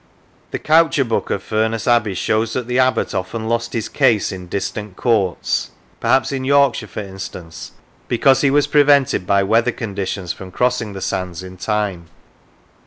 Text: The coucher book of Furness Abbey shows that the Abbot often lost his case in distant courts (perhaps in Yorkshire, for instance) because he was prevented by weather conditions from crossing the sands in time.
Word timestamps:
The 0.49 0.57
coucher 0.57 1.03
book 1.05 1.29
of 1.29 1.43
Furness 1.43 1.87
Abbey 1.87 2.15
shows 2.15 2.53
that 2.53 2.65
the 2.65 2.79
Abbot 2.79 3.13
often 3.13 3.47
lost 3.47 3.73
his 3.73 3.87
case 3.87 4.31
in 4.31 4.47
distant 4.47 4.95
courts 4.95 5.69
(perhaps 5.99 6.31
in 6.31 6.43
Yorkshire, 6.43 6.87
for 6.87 7.01
instance) 7.01 7.73
because 8.07 8.41
he 8.41 8.49
was 8.49 8.65
prevented 8.65 9.27
by 9.27 9.43
weather 9.43 9.71
conditions 9.71 10.33
from 10.33 10.49
crossing 10.49 10.93
the 10.93 11.01
sands 11.01 11.43
in 11.43 11.55
time. 11.55 12.07